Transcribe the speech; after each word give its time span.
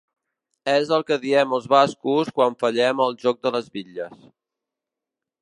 És 0.71 0.93
el 0.95 1.03
que 1.09 1.17
diem 1.25 1.53
els 1.57 1.67
bascos 1.73 2.33
quan 2.39 2.57
fallem 2.65 3.05
al 3.07 3.15
joc 3.27 3.45
de 3.45 3.53
les 3.59 3.71
bitlles. 3.77 4.27